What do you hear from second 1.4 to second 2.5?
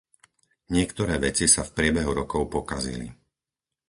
sa v priebehu rokov